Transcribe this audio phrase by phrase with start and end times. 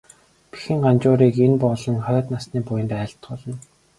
[0.49, 3.55] Бэхэн Ганжуурыг энэ болон хойд насны буянд айлтгуулна.